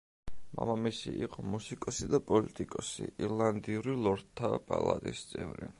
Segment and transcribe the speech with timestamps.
[0.59, 5.69] მამამისი იყო მუსიკოსი და პოლიტიკოსი, ირლანდიური ლორდთა პალატის წევრი.